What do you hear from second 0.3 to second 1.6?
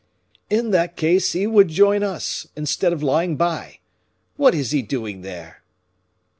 "In that case he